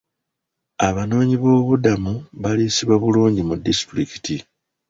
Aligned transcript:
Abanoonyi 0.87 1.35
boobubudamu 1.41 2.13
baliisibwa 2.41 2.95
bulungi 3.03 3.41
mu 3.47 3.55
disitulikiti. 3.65 4.35